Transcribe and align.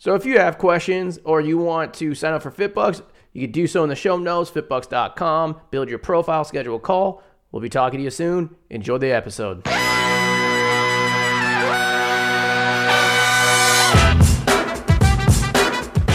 So 0.00 0.14
if 0.14 0.24
you 0.24 0.38
have 0.38 0.56
questions 0.56 1.18
or 1.24 1.42
you 1.42 1.58
want 1.58 1.92
to 1.94 2.14
sign 2.14 2.32
up 2.32 2.42
for 2.42 2.50
FitBUX, 2.50 3.02
you 3.34 3.42
can 3.42 3.52
do 3.52 3.66
so 3.66 3.82
in 3.82 3.90
the 3.90 3.94
show 3.94 4.16
notes, 4.16 4.50
fitbux.com. 4.50 5.60
Build 5.70 5.90
your 5.90 5.98
profile, 5.98 6.42
schedule 6.42 6.76
a 6.76 6.80
call. 6.80 7.22
We'll 7.52 7.60
be 7.60 7.68
talking 7.68 7.98
to 7.98 8.04
you 8.04 8.10
soon. 8.10 8.56
Enjoy 8.70 8.96
the 8.96 9.12
episode. 9.12 9.66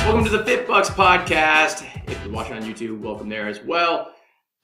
Welcome 0.02 0.26
to 0.26 0.32
the 0.32 0.44
FitBUX 0.44 0.86
podcast. 0.86 1.86
If 2.08 2.24
you're 2.24 2.34
watching 2.34 2.56
on 2.56 2.64
YouTube, 2.64 3.02
welcome 3.02 3.30
there 3.30 3.48
as 3.48 3.62
well. 3.62 4.12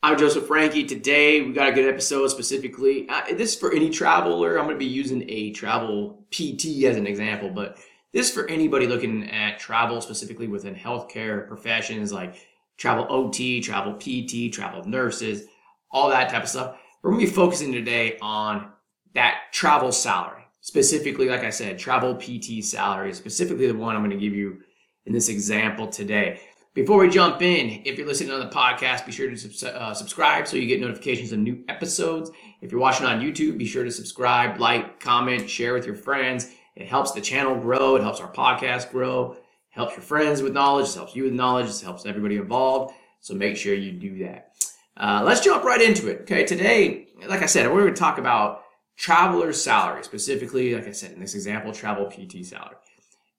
I'm 0.02 0.17
Joseph 0.17 0.47
Frankie. 0.47 0.85
Today 0.85 1.41
we 1.41 1.53
got 1.53 1.69
a 1.69 1.72
good 1.73 1.88
episode 1.88 2.30
specifically. 2.30 3.08
Uh, 3.08 3.22
this 3.35 3.53
is 3.53 3.59
for 3.59 3.72
any 3.72 3.91
traveler. 3.91 4.58
I'm 4.58 4.66
going 4.66 4.73
to 4.77 4.80
be 4.80 4.85
using 4.88 5.30
a 5.30 5.52
travel 5.52 6.25
PT 6.31 6.86
as 6.86 6.97
an 6.97 7.05
example, 7.05 7.52
but 7.52 7.77
this 8.14 8.30
is 8.30 8.34
for 8.34 8.48
anybody 8.50 8.88
looking 8.88 9.30
at 9.30 9.59
travel 9.59 10.02
specifically 10.02 10.48
within 10.48 10.76
healthcare 10.76 11.48
professions 11.48 12.12
like 12.12 12.36
travel 12.78 13.06
OT, 13.09 13.62
travel 13.62 13.94
PT, 13.94 14.52
travel 14.52 14.84
nurses, 14.84 15.45
all 15.92 16.09
that 16.09 16.30
type 16.30 16.44
of 16.44 16.50
stuff. 16.50 16.78
We're 17.02 17.12
going 17.12 17.26
to 17.26 17.28
be 17.28 17.34
focusing 17.34 17.72
today 17.72 18.17
on 18.22 18.72
that 19.14 19.42
travel 19.52 19.92
salary. 19.92 20.44
Specifically, 20.62 21.28
like 21.28 21.44
I 21.44 21.50
said, 21.50 21.80
travel 21.80 22.16
PT 22.16 22.64
salary, 22.64 23.14
specifically 23.14 23.67
the 23.67 23.73
one 23.73 23.95
I'm 23.95 24.02
going 24.02 24.12
to 24.12 24.23
give 24.23 24.36
you 24.36 24.62
in 25.06 25.14
this 25.14 25.30
example 25.30 25.88
today. 25.88 26.39
Before 26.73 27.00
we 27.00 27.09
jump 27.09 27.42
in, 27.42 27.82
if 27.84 27.98
you're 27.98 28.08
listening 28.08 28.32
on 28.32 28.39
the 28.39 28.45
podcast, 28.45 29.06
be 29.06 29.12
sure 29.12 29.30
to 29.30 29.82
uh, 29.82 29.94
subscribe 29.94 30.48
so 30.48 30.58
you 30.58 30.67
get 30.67 30.80
notifications 30.80 31.32
of 31.32 31.39
new 31.39 31.64
episodes. 31.67 32.32
If 32.62 32.72
you're 32.72 32.80
watching 32.80 33.06
on 33.06 33.20
YouTube, 33.20 33.58
be 33.58 33.66
sure 33.66 33.84
to 33.84 33.92
subscribe, 33.92 34.59
like, 34.59 35.00
comment, 35.00 35.50
share 35.50 35.73
with 35.73 35.86
your 35.86 35.95
friends. 35.95 36.52
It 36.75 36.88
helps 36.88 37.11
the 37.11 37.22
channel 37.22 37.55
grow. 37.55 37.95
It 37.95 38.03
helps 38.03 38.19
our 38.19 38.31
podcast 38.31 38.91
grow. 38.91 39.33
It 39.33 39.44
helps 39.69 39.94
your 39.94 40.03
friends 40.03 40.41
with 40.41 40.53
knowledge. 40.53 40.89
It 40.89 40.95
helps 40.95 41.16
you 41.16 41.23
with 41.23 41.33
knowledge. 41.33 41.69
It 41.69 41.81
helps 41.81 42.05
everybody 42.05 42.38
involved. 42.38 42.94
So 43.19 43.33
make 43.33 43.58
sure 43.58 43.73
you 43.73 43.91
do 43.91 44.23
that. 44.25 44.53
Uh, 44.97 45.22
let's 45.25 45.42
jump 45.42 45.64
right 45.64 45.81
into 45.81 46.09
it. 46.09 46.22
Okay, 46.22 46.45
today, 46.45 47.08
like 47.27 47.42
I 47.42 47.45
said, 47.45 47.67
we're 47.67 47.81
going 47.81 47.94
to 47.94 47.99
talk 47.99 48.17
about 48.17 48.64
traveler's 48.97 49.61
salary, 49.61 50.03
specifically, 50.03 50.75
like 50.75 50.88
I 50.88 50.92
said, 50.92 51.14
in 51.14 51.19
this 51.19 51.33
example, 51.33 51.72
travel 51.72 52.05
PT 52.05 52.45
salary, 52.45 52.75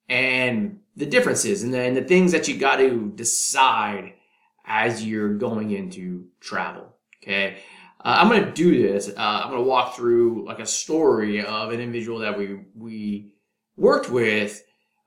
and 0.08 0.80
the 0.96 1.06
differences 1.06 1.62
and 1.62 1.72
the, 1.72 1.80
and 1.80 1.96
the 1.96 2.02
things 2.02 2.32
that 2.32 2.48
you 2.48 2.58
got 2.58 2.76
to 2.76 3.12
decide 3.14 4.14
as 4.64 5.04
you're 5.04 5.34
going 5.34 5.70
into 5.70 6.26
travel. 6.40 6.96
Okay, 7.22 7.58
uh, 8.04 8.16
I'm 8.18 8.28
going 8.28 8.44
to 8.44 8.52
do 8.52 8.82
this. 8.82 9.08
Uh, 9.08 9.14
I'm 9.16 9.50
going 9.50 9.62
to 9.62 9.68
walk 9.68 9.96
through 9.96 10.44
like 10.46 10.58
a 10.58 10.66
story 10.66 11.44
of 11.44 11.72
an 11.72 11.80
individual 11.80 12.18
that 12.20 12.36
we 12.36 12.60
we 12.76 13.32
worked 13.76 14.10
with 14.10 14.62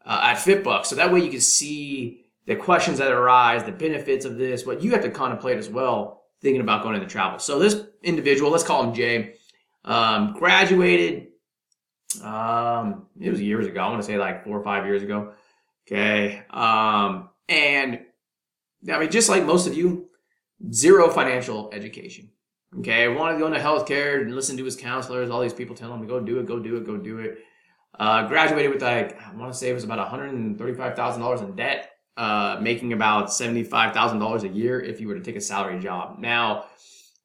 uh, 0.05 0.21
at 0.23 0.37
FitBUX, 0.37 0.85
so 0.85 0.95
that 0.95 1.11
way 1.11 1.19
you 1.19 1.29
can 1.29 1.41
see 1.41 2.25
the 2.45 2.55
questions 2.55 2.99
that 2.99 3.11
arise, 3.11 3.63
the 3.63 3.71
benefits 3.71 4.23
of 4.23 4.37
this, 4.37 4.65
what 4.65 4.81
you 4.81 4.91
have 4.91 5.01
to 5.01 5.09
contemplate 5.09 5.57
as 5.57 5.67
well, 5.67 6.23
thinking 6.41 6.61
about 6.61 6.83
going 6.83 6.95
into 6.95 7.07
travel. 7.07 7.39
So 7.39 7.59
this 7.59 7.81
individual, 8.03 8.51
let's 8.51 8.63
call 8.63 8.83
him 8.83 8.93
Jay, 8.93 9.33
um, 9.83 10.33
graduated. 10.33 11.27
Um, 12.23 13.07
it 13.19 13.29
was 13.29 13.41
years 13.41 13.67
ago. 13.67 13.81
I 13.81 13.89
want 13.89 14.01
to 14.01 14.07
say 14.07 14.17
like 14.17 14.45
four 14.45 14.57
or 14.57 14.63
five 14.63 14.85
years 14.85 15.03
ago. 15.03 15.33
Okay, 15.85 16.43
um, 16.49 17.29
and 17.49 17.99
I 18.91 18.99
mean, 18.99 19.11
just 19.11 19.27
like 19.27 19.43
most 19.43 19.67
of 19.67 19.75
you, 19.75 20.09
zero 20.71 21.09
financial 21.09 21.69
education. 21.73 22.29
Okay, 22.79 23.03
I 23.03 23.07
wanted 23.07 23.33
to 23.33 23.39
go 23.39 23.47
into 23.47 23.59
healthcare 23.59 24.21
and 24.21 24.35
listen 24.35 24.57
to 24.57 24.65
his 24.65 24.75
counselors, 24.75 25.29
all 25.29 25.41
these 25.41 25.53
people 25.53 25.75
telling 25.75 25.95
him 25.95 26.01
to 26.01 26.07
go 26.07 26.19
do 26.19 26.39
it, 26.39 26.45
go 26.45 26.59
do 26.59 26.75
it, 26.75 26.85
go 26.85 26.97
do 26.97 27.19
it. 27.19 27.39
Uh, 27.97 28.27
graduated 28.27 28.71
with 28.71 28.81
like, 28.81 29.19
I 29.21 29.33
want 29.35 29.53
to 29.53 29.57
say 29.57 29.69
it 29.69 29.73
was 29.73 29.85
about 29.85 30.11
$135,000 30.11 31.43
in 31.43 31.55
debt, 31.55 31.91
uh, 32.17 32.57
making 32.61 32.91
about 32.91 33.27
$75,000 33.27 34.43
a 34.43 34.47
year 34.49 34.81
if 34.81 34.99
you 34.99 35.07
were 35.07 35.15
to 35.15 35.21
take 35.21 35.37
a 35.37 35.41
salary 35.41 35.79
job. 35.79 36.19
Now, 36.19 36.65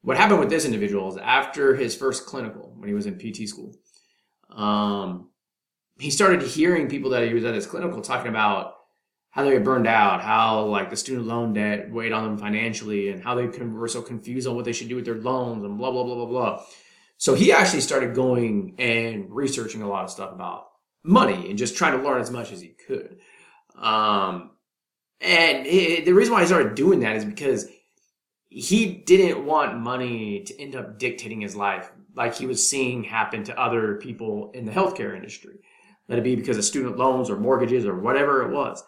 what 0.03 0.17
happened 0.17 0.41
with 0.41 0.51
this 0.51 0.65
individual 0.65 1.09
is 1.09 1.17
after 1.17 1.75
his 1.75 1.97
first 1.97 2.27
clinical, 2.27 2.73
when 2.77 2.89
he 2.89 2.95
was 2.95 3.07
in 3.07 3.19
PT 3.19 3.49
school, 3.49 3.75
um, 4.51 5.29
he 5.99 6.11
started 6.11 6.43
hearing 6.43 6.89
people 6.89 7.11
that 7.11 7.27
he 7.27 7.35
was 7.35 7.45
at 7.45 7.55
his 7.55 7.67
clinical 7.67 8.01
talking 8.01 8.29
about 8.29 8.75
how 9.31 9.45
they 9.45 9.55
were 9.55 9.61
burned 9.61 9.87
out, 9.87 10.23
how 10.23 10.65
like 10.65 10.91
the 10.91 10.97
student 10.97 11.27
loan 11.27 11.53
debt 11.53 11.91
weighed 11.91 12.13
on 12.13 12.25
them 12.25 12.39
financially, 12.39 13.11
and 13.11 13.23
how 13.23 13.35
they 13.35 13.47
were 13.47 13.89
so 13.89 14.03
confused 14.03 14.49
on 14.49 14.57
what 14.57 14.65
they 14.65 14.73
should 14.73 14.89
do 14.89 14.97
with 14.97 15.05
their 15.05 15.15
loans, 15.15 15.65
and 15.65 15.79
blah 15.79 15.91
blah 15.91 16.05
blah 16.05 16.15
blah 16.15 16.27
blah. 16.27 16.65
So 17.17 17.35
he 17.35 17.53
actually 17.53 17.83
started 17.83 18.15
going 18.15 18.75
and 18.79 19.31
researching 19.31 19.83
a 19.83 19.89
lot 19.89 20.05
of 20.05 20.11
stuff 20.11 20.33
about 20.33 20.69
money 21.03 21.49
and 21.49 21.59
just 21.59 21.77
trying 21.77 21.97
to 21.97 22.03
learn 22.03 22.21
as 22.21 22.31
much 22.31 22.51
as 22.51 22.61
he 22.61 22.69
could. 22.69 23.19
Um, 23.77 24.53
and 25.21 25.67
it, 25.67 26.05
the 26.05 26.13
reason 26.13 26.33
why 26.33 26.41
he 26.41 26.47
started 26.47 26.75
doing 26.75 27.01
that 27.01 27.17
is 27.17 27.25
because 27.25 27.69
he 28.49 28.87
didn't 28.87 29.45
want 29.45 29.79
money 29.79 30.43
to 30.45 30.61
end 30.61 30.75
up 30.75 30.99
dictating 30.99 31.41
his 31.41 31.55
life 31.55 31.91
like 32.17 32.35
he 32.35 32.47
was 32.47 32.69
seeing 32.69 33.05
happen 33.05 33.45
to 33.45 33.59
other 33.59 33.97
people 33.97 34.51
in 34.55 34.65
the 34.65 34.73
healthcare 34.73 35.15
industry. 35.15 35.61
Let 36.09 36.19
it 36.19 36.25
be 36.25 36.35
because 36.35 36.59
of 36.59 36.65
student 36.65 36.97
loans 36.97 37.31
or 37.31 37.37
mortgages 37.37 37.87
or 37.87 37.95
whatever 37.95 38.43
it 38.43 38.53
was. 38.53 38.83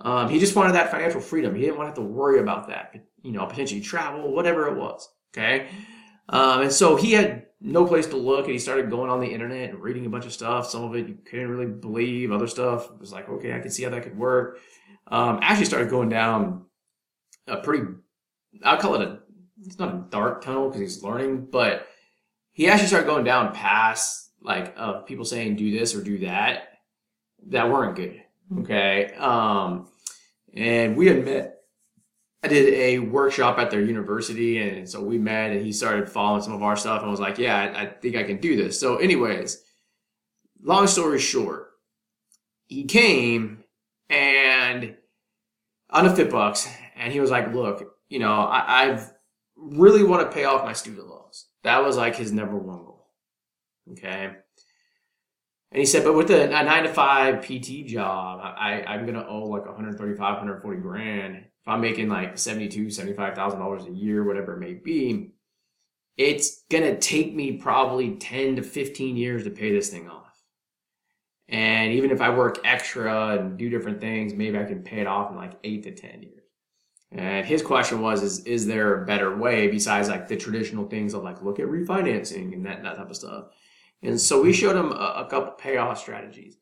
Um, 0.00 0.28
he 0.28 0.38
just 0.38 0.56
wanted 0.56 0.72
that 0.72 0.90
financial 0.90 1.20
freedom. 1.20 1.54
He 1.54 1.62
didn't 1.62 1.76
want 1.76 1.94
to 1.94 2.00
have 2.00 2.08
to 2.08 2.14
worry 2.14 2.40
about 2.40 2.68
that, 2.68 2.94
you 3.22 3.32
know, 3.32 3.46
potentially 3.46 3.80
travel, 3.80 4.32
whatever 4.32 4.66
it 4.68 4.76
was. 4.76 5.08
Okay. 5.32 5.68
Um, 6.28 6.62
and 6.62 6.72
so 6.72 6.96
he 6.96 7.12
had 7.12 7.46
no 7.60 7.84
place 7.84 8.06
to 8.06 8.16
look 8.16 8.44
and 8.44 8.52
he 8.52 8.58
started 8.58 8.88
going 8.88 9.10
on 9.10 9.20
the 9.20 9.26
internet 9.26 9.70
and 9.70 9.80
reading 9.80 10.06
a 10.06 10.08
bunch 10.08 10.24
of 10.24 10.32
stuff. 10.32 10.70
Some 10.70 10.84
of 10.84 10.94
it 10.96 11.08
you 11.08 11.18
couldn't 11.24 11.50
really 11.50 11.70
believe, 11.70 12.32
other 12.32 12.46
stuff 12.46 12.90
was 12.98 13.12
like, 13.12 13.28
okay, 13.28 13.54
I 13.54 13.58
can 13.58 13.70
see 13.70 13.82
how 13.82 13.90
that 13.90 14.02
could 14.02 14.16
work. 14.16 14.58
Um, 15.08 15.40
actually 15.42 15.66
started 15.66 15.90
going 15.90 16.08
down 16.08 16.66
a 17.46 17.58
pretty, 17.58 17.84
I'll 18.64 18.78
call 18.78 18.94
it 18.94 19.02
a, 19.02 19.18
it's 19.64 19.78
not 19.78 19.94
a 19.94 20.06
dark 20.08 20.42
tunnel 20.42 20.68
because 20.68 20.80
he's 20.80 21.02
learning, 21.02 21.48
but 21.50 21.86
he 22.52 22.68
actually 22.68 22.88
started 22.88 23.06
going 23.06 23.24
down 23.24 23.52
past 23.52 24.30
like 24.40 24.72
of 24.78 25.04
people 25.04 25.24
saying 25.24 25.56
do 25.56 25.70
this 25.76 25.94
or 25.94 26.02
do 26.02 26.18
that 26.20 26.68
that 27.48 27.70
weren't 27.70 27.96
good. 27.96 28.22
Okay. 28.60 29.12
Um, 29.18 29.88
and 30.54 30.96
we 30.96 31.06
had 31.06 31.24
met. 31.24 31.56
I 32.42 32.48
did 32.48 32.72
a 32.72 32.98
workshop 33.00 33.58
at 33.58 33.70
their 33.70 33.82
university, 33.82 34.58
and 34.58 34.88
so 34.88 35.02
we 35.02 35.18
met, 35.18 35.50
and 35.50 35.60
he 35.60 35.72
started 35.72 36.08
following 36.08 36.42
some 36.42 36.54
of 36.54 36.62
our 36.62 36.76
stuff, 36.76 37.02
and 37.02 37.10
was 37.10 37.20
like, 37.20 37.38
"Yeah, 37.38 37.56
I, 37.56 37.82
I 37.82 37.86
think 37.86 38.16
I 38.16 38.22
can 38.22 38.38
do 38.38 38.56
this." 38.56 38.80
So, 38.80 38.96
anyways, 38.96 39.62
long 40.62 40.86
story 40.86 41.18
short, 41.18 41.70
he 42.66 42.84
came 42.84 43.64
and 44.08 44.96
on 45.90 46.06
a 46.06 46.10
FitBUX, 46.10 46.68
and 46.96 47.12
he 47.12 47.20
was 47.20 47.30
like, 47.30 47.52
"Look, 47.52 47.94
you 48.08 48.18
know, 48.18 48.32
I, 48.32 48.84
I've 48.84 49.12
really 49.56 50.02
want 50.02 50.22
to 50.22 50.34
pay 50.34 50.44
off 50.44 50.64
my 50.64 50.72
student 50.72 51.08
loans. 51.08 51.46
That 51.62 51.84
was 51.84 51.96
like 51.96 52.16
his 52.16 52.32
number 52.32 52.56
one 52.56 52.78
goal." 52.78 53.08
Okay. 53.92 54.32
And 55.72 55.78
he 55.78 55.86
said, 55.86 56.02
but 56.02 56.14
with 56.14 56.30
a, 56.30 56.46
a 56.46 56.64
nine 56.64 56.82
to 56.82 56.92
five 56.92 57.42
PT 57.42 57.86
job, 57.86 58.40
I, 58.42 58.82
I'm 58.86 59.06
going 59.06 59.14
to 59.14 59.26
owe 59.26 59.44
like 59.44 59.66
135, 59.66 60.18
140 60.18 60.80
grand. 60.80 61.36
If 61.36 61.68
I'm 61.68 61.80
making 61.80 62.08
like 62.08 62.38
72, 62.38 62.86
$75,000 62.86 63.86
a 63.86 63.92
year, 63.92 64.24
whatever 64.24 64.54
it 64.54 64.60
may 64.60 64.74
be, 64.74 65.32
it's 66.16 66.64
going 66.70 66.82
to 66.82 66.98
take 66.98 67.34
me 67.34 67.52
probably 67.52 68.16
10 68.16 68.56
to 68.56 68.62
15 68.62 69.16
years 69.16 69.44
to 69.44 69.50
pay 69.50 69.72
this 69.72 69.90
thing 69.90 70.08
off. 70.08 70.42
And 71.48 71.92
even 71.92 72.10
if 72.10 72.20
I 72.20 72.30
work 72.30 72.58
extra 72.64 73.38
and 73.38 73.56
do 73.58 73.70
different 73.70 74.00
things, 74.00 74.34
maybe 74.34 74.58
I 74.58 74.64
can 74.64 74.82
pay 74.82 75.00
it 75.00 75.06
off 75.06 75.30
in 75.30 75.36
like 75.36 75.52
eight 75.64 75.82
to 75.84 75.92
10 75.92 76.22
years. 76.22 76.34
And 77.12 77.44
his 77.44 77.62
question 77.62 78.00
was, 78.00 78.22
is, 78.22 78.40
is 78.44 78.66
there 78.66 79.02
a 79.02 79.06
better 79.06 79.36
way 79.36 79.68
besides 79.68 80.08
like 80.08 80.28
the 80.28 80.36
traditional 80.36 80.88
things 80.88 81.12
of 81.12 81.24
like, 81.24 81.42
look 81.42 81.58
at 81.58 81.66
refinancing 81.66 82.52
and 82.54 82.66
that, 82.66 82.82
that 82.82 82.96
type 82.96 83.10
of 83.10 83.16
stuff? 83.16 83.46
And 84.02 84.20
so 84.20 84.42
we 84.42 84.52
showed 84.52 84.76
him 84.76 84.92
a, 84.92 85.24
a 85.26 85.26
couple 85.28 85.52
payoff 85.52 85.98
strategies. 85.98 86.56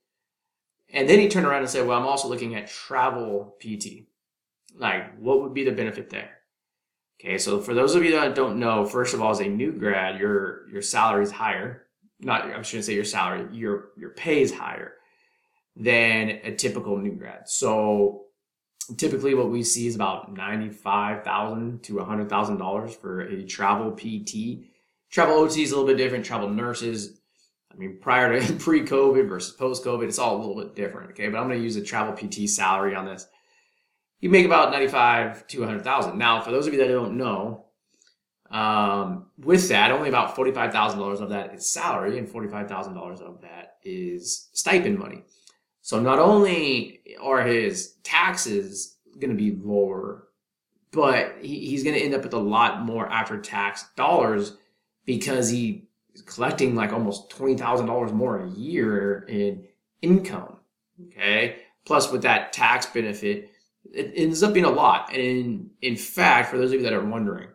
And 0.92 1.08
then 1.08 1.18
he 1.20 1.28
turned 1.28 1.46
around 1.46 1.60
and 1.62 1.70
said, 1.70 1.86
well, 1.86 1.98
I'm 1.98 2.06
also 2.06 2.28
looking 2.28 2.54
at 2.54 2.68
travel 2.68 3.56
PT. 3.60 4.06
Like, 4.76 5.16
what 5.18 5.42
would 5.42 5.54
be 5.54 5.64
the 5.64 5.72
benefit 5.72 6.10
there? 6.10 6.30
Okay, 7.20 7.38
so 7.38 7.60
for 7.60 7.74
those 7.74 7.94
of 7.94 8.04
you 8.04 8.12
that 8.12 8.34
don't 8.34 8.58
know, 8.58 8.84
first 8.86 9.14
of 9.14 9.20
all, 9.20 9.30
as 9.32 9.40
a 9.40 9.48
new 9.48 9.72
grad, 9.72 10.20
your 10.20 10.68
your 10.70 10.82
salary 10.82 11.24
is 11.24 11.32
higher. 11.32 11.86
Not 12.20 12.44
I 12.46 12.62
shouldn't 12.62 12.84
say 12.86 12.94
your 12.94 13.04
salary, 13.04 13.48
your 13.52 13.90
your 13.96 14.10
pay 14.10 14.40
is 14.42 14.52
higher. 14.54 14.94
than 15.76 16.30
a 16.44 16.54
typical 16.54 16.96
new 16.98 17.14
grad. 17.14 17.48
So 17.48 18.24
typically 18.96 19.34
what 19.34 19.50
we 19.50 19.62
see 19.62 19.86
is 19.86 19.94
about 19.94 20.32
95,000 20.32 21.82
to 21.84 21.94
$100,000 21.94 22.96
for 22.96 23.20
a 23.20 23.44
travel 23.44 23.92
PT. 23.92 24.66
Travel 25.10 25.36
OT 25.36 25.62
is 25.62 25.72
a 25.72 25.76
little 25.76 25.86
bit 25.86 25.96
different. 25.96 26.24
Travel 26.24 26.50
nurses, 26.50 27.20
I 27.72 27.76
mean, 27.76 27.98
prior 28.00 28.40
to 28.40 28.52
pre-COVID 28.58 29.28
versus 29.28 29.54
post-COVID, 29.54 30.08
it's 30.08 30.18
all 30.18 30.36
a 30.36 30.38
little 30.38 30.56
bit 30.56 30.74
different. 30.74 31.10
Okay, 31.10 31.28
but 31.28 31.38
I'm 31.38 31.46
going 31.48 31.58
to 31.58 31.64
use 31.64 31.76
a 31.76 31.82
travel 31.82 32.14
PT 32.14 32.48
salary 32.48 32.94
on 32.94 33.06
this. 33.06 33.26
You 34.20 34.30
make 34.30 34.46
about 34.46 34.72
95 34.72 35.46
to 35.48 35.60
100,000. 35.60 36.18
Now, 36.18 36.40
for 36.40 36.50
those 36.50 36.66
of 36.66 36.72
you 36.72 36.80
that 36.80 36.88
don't 36.88 37.16
know, 37.16 37.66
um, 38.50 39.26
with 39.38 39.68
that, 39.68 39.92
only 39.92 40.08
about 40.08 40.34
$45,000 40.34 41.20
of 41.20 41.28
that 41.30 41.54
is 41.54 41.70
salary 41.70 42.18
and 42.18 42.28
$45,000 42.28 43.20
of 43.20 43.42
that 43.42 43.76
is 43.84 44.48
stipend 44.52 44.98
money. 44.98 45.24
So 45.82 46.00
not 46.00 46.18
only 46.18 47.00
are 47.20 47.42
his 47.42 47.94
taxes 48.02 48.96
going 49.18 49.30
to 49.30 49.36
be 49.36 49.58
lower, 49.62 50.28
but 50.92 51.36
he, 51.40 51.66
he's 51.66 51.84
going 51.84 51.94
to 51.94 52.02
end 52.02 52.14
up 52.14 52.22
with 52.22 52.32
a 52.32 52.38
lot 52.38 52.82
more 52.82 53.06
after 53.08 53.38
tax 53.38 53.86
dollars 53.96 54.56
because 55.04 55.50
he 55.50 55.87
collecting 56.22 56.74
like 56.74 56.92
almost 56.92 57.30
$20,000 57.30 58.12
more 58.12 58.40
a 58.40 58.50
year 58.50 59.24
in 59.28 59.64
income. 60.02 60.56
Okay. 61.06 61.60
Plus 61.84 62.10
with 62.10 62.22
that 62.22 62.52
tax 62.52 62.86
benefit, 62.86 63.50
it 63.92 64.12
ends 64.14 64.42
up 64.42 64.52
being 64.52 64.66
a 64.66 64.70
lot. 64.70 65.14
And 65.14 65.70
in 65.80 65.96
fact, 65.96 66.50
for 66.50 66.58
those 66.58 66.72
of 66.72 66.80
you 66.80 66.82
that 66.82 66.92
are 66.92 67.04
wondering, 67.04 67.48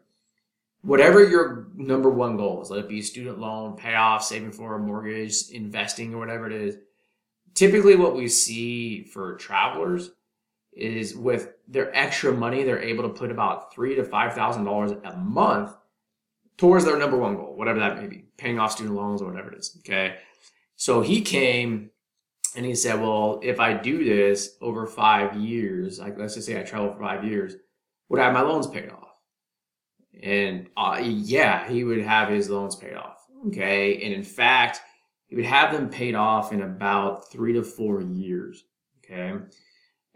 whatever 0.82 1.24
your 1.24 1.68
number 1.76 2.10
one 2.10 2.38
goal 2.38 2.62
is, 2.62 2.70
let 2.70 2.80
it 2.80 2.90
be 2.90 3.02
student 3.02 3.40
loan, 3.40 3.76
payoff, 3.76 4.24
saving 4.24 4.52
for 4.52 4.76
a 4.76 4.80
mortgage, 4.80 5.50
investing, 5.52 6.14
or 6.14 6.20
whatever 6.20 6.48
it 6.48 6.54
is, 6.54 6.78
typically 7.54 7.96
what 7.96 8.16
we 8.16 8.28
see 8.28 9.04
for 9.04 9.36
travelers 9.36 10.12
is 10.74 11.16
with 11.16 11.50
their 11.68 11.96
extra 11.96 12.34
money, 12.34 12.64
they're 12.64 12.82
able 12.82 13.04
to 13.04 13.10
put 13.10 13.32
about 13.32 13.74
three 13.74 13.96
to 13.96 14.04
five 14.04 14.34
thousand 14.34 14.66
dollars 14.66 14.92
a 15.04 15.16
month 15.18 15.72
towards 16.58 16.86
their 16.86 16.98
number 16.98 17.18
one 17.18 17.36
goal, 17.36 17.56
whatever 17.56 17.80
that 17.80 18.00
may 18.00 18.08
be, 18.08 18.26
paying 18.38 18.60
off 18.60 18.74
student 18.74 18.96
loans 18.96 19.22
or 19.22 19.30
whatever 19.30 19.52
it 19.52 19.60
is. 19.60 19.78
Okay. 19.80 20.18
So 20.76 21.02
he 21.02 21.22
came 21.22 21.90
and 22.56 22.66
he 22.66 22.76
said, 22.76 23.00
Well, 23.00 23.40
if 23.44 23.60
I 23.60 23.74
do 23.74 24.04
this 24.04 24.56
over 24.62 24.86
five 24.86 25.36
years, 25.36 26.00
like 26.00 26.18
let's 26.18 26.36
just 26.36 26.48
say 26.48 26.60
I 26.60 26.64
travel 26.64 26.94
for 26.94 27.00
five 27.00 27.24
years, 27.24 27.56
would 28.10 28.20
I 28.20 28.26
have 28.26 28.34
my 28.34 28.42
loans 28.42 28.68
paid 28.68 28.90
off? 28.90 29.10
And 30.22 30.68
uh, 30.78 31.00
yeah, 31.02 31.68
he 31.68 31.84
would 31.84 32.02
have 32.02 32.30
his 32.30 32.50
loans 32.50 32.76
paid 32.76 32.94
off. 32.94 33.18
Okay. 33.48 34.04
And 34.04 34.14
in 34.14 34.24
fact, 34.24 34.82
he 35.28 35.36
would 35.36 35.46
have 35.46 35.74
them 35.74 35.90
paid 35.90 36.16
off 36.16 36.54
in 36.54 36.62
about 36.62 37.32
three 37.32 37.54
to 37.54 37.64
four 37.64 38.02
years. 38.02 38.64
Okay. 39.04 39.34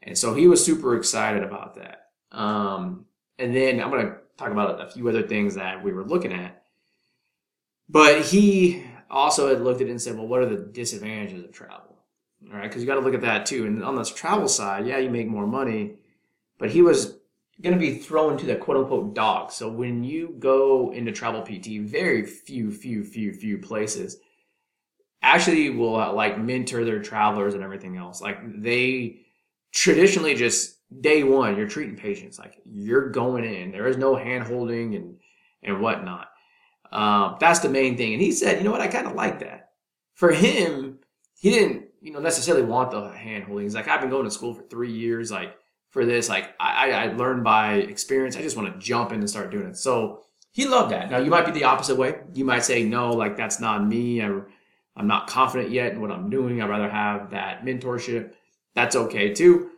And 0.03 0.17
so 0.17 0.33
he 0.33 0.47
was 0.47 0.63
super 0.63 0.95
excited 0.95 1.43
about 1.43 1.75
that. 1.75 2.03
Um, 2.31 3.05
and 3.39 3.55
then 3.55 3.81
I'm 3.81 3.89
going 3.89 4.05
to 4.05 4.17
talk 4.37 4.51
about 4.51 4.81
a 4.81 4.89
few 4.89 5.07
other 5.09 5.23
things 5.23 5.55
that 5.55 5.83
we 5.83 5.91
were 5.91 6.05
looking 6.05 6.33
at. 6.33 6.63
But 7.89 8.21
he 8.23 8.83
also 9.09 9.47
had 9.49 9.61
looked 9.61 9.81
at 9.81 9.87
it 9.87 9.91
and 9.91 10.01
said, 10.01 10.15
well, 10.15 10.27
what 10.27 10.41
are 10.41 10.45
the 10.45 10.57
disadvantages 10.57 11.43
of 11.43 11.51
travel? 11.51 11.97
All 12.49 12.57
right. 12.57 12.63
Because 12.63 12.81
you 12.81 12.87
got 12.87 12.95
to 12.95 13.01
look 13.01 13.13
at 13.13 13.21
that 13.21 13.45
too. 13.45 13.65
And 13.65 13.83
on 13.83 13.95
this 13.95 14.13
travel 14.13 14.47
side, 14.47 14.85
yeah, 14.85 14.97
you 14.97 15.09
make 15.09 15.27
more 15.27 15.47
money, 15.47 15.95
but 16.57 16.69
he 16.69 16.81
was 16.81 17.17
going 17.61 17.73
to 17.73 17.79
be 17.79 17.97
thrown 17.97 18.37
to 18.37 18.45
the 18.45 18.55
quote 18.55 18.77
unquote 18.77 19.15
dog. 19.15 19.51
So 19.51 19.69
when 19.69 20.03
you 20.03 20.35
go 20.37 20.91
into 20.93 21.11
travel 21.11 21.41
PT, 21.41 21.81
very 21.81 22.25
few, 22.25 22.71
few, 22.71 23.03
few, 23.03 23.33
few 23.33 23.57
places 23.57 24.17
actually 25.21 25.71
will 25.71 25.99
uh, 25.99 26.13
like 26.13 26.39
mentor 26.39 26.85
their 26.85 27.01
travelers 27.01 27.53
and 27.53 27.63
everything 27.63 27.97
else. 27.97 28.21
Like 28.21 28.39
they 28.61 29.21
traditionally 29.71 30.35
just 30.35 30.76
day 31.01 31.23
one, 31.23 31.57
you're 31.57 31.67
treating 31.67 31.95
patients 31.95 32.39
like 32.39 32.61
you're 32.65 33.09
going 33.09 33.43
in. 33.43 33.71
There 33.71 33.87
is 33.87 33.97
no 33.97 34.15
hand 34.15 34.43
holding 34.45 34.95
and 34.95 35.17
and 35.63 35.81
whatnot. 35.81 36.29
Um, 36.91 37.35
that's 37.39 37.59
the 37.59 37.69
main 37.69 37.97
thing. 37.97 38.13
And 38.13 38.21
he 38.21 38.31
said, 38.31 38.57
you 38.57 38.63
know 38.63 38.71
what, 38.71 38.81
I 38.81 38.87
kind 38.87 39.07
of 39.07 39.13
like 39.13 39.39
that. 39.39 39.71
For 40.13 40.31
him, 40.31 40.99
he 41.35 41.51
didn't, 41.51 41.87
you 42.01 42.13
know, 42.13 42.19
necessarily 42.19 42.63
want 42.63 42.91
the 42.91 43.09
hand 43.09 43.43
holding. 43.43 43.65
He's 43.65 43.75
like, 43.75 43.87
I've 43.87 44.01
been 44.01 44.09
going 44.09 44.25
to 44.25 44.31
school 44.31 44.53
for 44.53 44.63
three 44.63 44.91
years. 44.91 45.31
Like 45.31 45.55
for 45.89 46.05
this, 46.05 46.29
like 46.29 46.55
I, 46.59 46.91
I 46.91 47.05
learned 47.13 47.43
by 47.43 47.75
experience. 47.75 48.37
I 48.37 48.41
just 48.41 48.55
want 48.55 48.73
to 48.73 48.79
jump 48.79 49.11
in 49.11 49.19
and 49.19 49.29
start 49.29 49.51
doing 49.51 49.67
it. 49.67 49.77
So 49.77 50.21
he 50.51 50.65
loved 50.65 50.91
that. 50.91 51.11
Now 51.11 51.17
you 51.17 51.29
might 51.29 51.45
be 51.45 51.51
the 51.51 51.65
opposite 51.65 51.97
way. 51.97 52.19
You 52.33 52.45
might 52.45 52.63
say, 52.63 52.83
no, 52.83 53.11
like 53.11 53.35
that's 53.35 53.59
not 53.59 53.85
me. 53.85 54.21
I, 54.21 54.39
I'm 54.95 55.07
not 55.07 55.27
confident 55.27 55.71
yet 55.71 55.91
in 55.91 56.01
what 56.01 56.11
I'm 56.11 56.29
doing. 56.29 56.61
I'd 56.61 56.69
rather 56.69 56.89
have 56.89 57.31
that 57.31 57.63
mentorship. 57.63 58.33
That's 58.73 58.95
okay 58.95 59.33
too. 59.33 59.71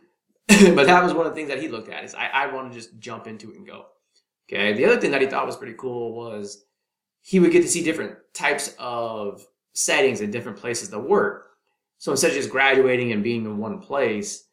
but 0.74 0.86
that 0.86 1.02
was 1.02 1.12
one 1.12 1.26
of 1.26 1.32
the 1.32 1.36
things 1.36 1.48
that 1.48 1.60
he 1.60 1.68
looked 1.68 1.88
at 1.88 2.04
is 2.04 2.14
I, 2.14 2.26
I 2.26 2.52
want 2.52 2.72
to 2.72 2.78
just 2.78 2.98
jump 2.98 3.26
into 3.26 3.50
it 3.50 3.56
and 3.56 3.66
go. 3.66 3.86
Okay. 4.50 4.72
The 4.72 4.84
other 4.84 5.00
thing 5.00 5.12
that 5.12 5.20
he 5.20 5.28
thought 5.28 5.46
was 5.46 5.56
pretty 5.56 5.76
cool 5.78 6.14
was 6.14 6.64
he 7.22 7.38
would 7.38 7.52
get 7.52 7.62
to 7.62 7.68
see 7.68 7.84
different 7.84 8.16
types 8.34 8.74
of 8.78 9.46
settings 9.74 10.20
and 10.20 10.32
different 10.32 10.58
places 10.58 10.88
to 10.88 10.98
work. 10.98 11.50
So 11.98 12.10
instead 12.10 12.30
of 12.30 12.36
just 12.36 12.50
graduating 12.50 13.12
and 13.12 13.22
being 13.22 13.44
in 13.44 13.58
one 13.58 13.78
place, 13.80 14.48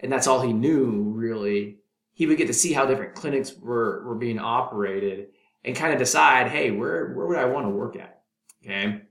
and 0.00 0.12
that's 0.12 0.26
all 0.26 0.40
he 0.40 0.52
knew 0.52 1.12
really, 1.14 1.78
he 2.12 2.26
would 2.26 2.38
get 2.38 2.48
to 2.48 2.54
see 2.54 2.72
how 2.72 2.84
different 2.84 3.14
clinics 3.14 3.56
were, 3.56 4.04
were 4.04 4.16
being 4.16 4.38
operated 4.38 5.28
and 5.64 5.76
kind 5.76 5.92
of 5.92 5.98
decide, 5.98 6.48
hey, 6.48 6.70
where, 6.70 7.12
where 7.14 7.26
would 7.26 7.38
I 7.38 7.44
want 7.44 7.66
to 7.66 7.70
work 7.70 7.96
at? 7.96 8.22
Okay. 8.64 9.02